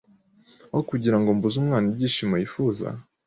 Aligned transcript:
aho 0.71 0.81
kugira 0.89 1.17
ngo 1.19 1.29
mbuze 1.37 1.55
umwana 1.61 1.85
ibyishimo 1.91 2.35
yifuza 2.41 2.87